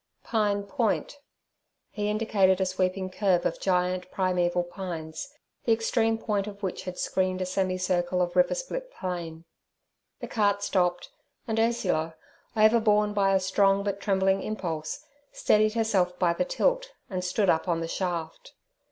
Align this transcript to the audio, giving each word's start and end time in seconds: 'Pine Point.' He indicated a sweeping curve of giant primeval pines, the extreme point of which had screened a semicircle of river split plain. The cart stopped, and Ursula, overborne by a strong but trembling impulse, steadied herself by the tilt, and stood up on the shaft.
'Pine 0.23 0.63
Point.' 0.63 1.19
He 1.91 2.09
indicated 2.09 2.59
a 2.59 2.65
sweeping 2.65 3.11
curve 3.11 3.45
of 3.45 3.59
giant 3.59 4.09
primeval 4.09 4.63
pines, 4.63 5.29
the 5.65 5.73
extreme 5.73 6.17
point 6.17 6.47
of 6.47 6.63
which 6.63 6.85
had 6.85 6.97
screened 6.97 7.39
a 7.39 7.45
semicircle 7.45 8.19
of 8.19 8.35
river 8.35 8.55
split 8.55 8.91
plain. 8.91 9.45
The 10.19 10.27
cart 10.27 10.63
stopped, 10.63 11.11
and 11.47 11.59
Ursula, 11.59 12.15
overborne 12.57 13.13
by 13.13 13.35
a 13.35 13.39
strong 13.39 13.83
but 13.83 14.01
trembling 14.01 14.41
impulse, 14.41 15.05
steadied 15.33 15.73
herself 15.73 16.17
by 16.17 16.33
the 16.33 16.45
tilt, 16.45 16.93
and 17.07 17.23
stood 17.23 17.47
up 17.47 17.67
on 17.67 17.79
the 17.79 17.87
shaft. 17.87 18.53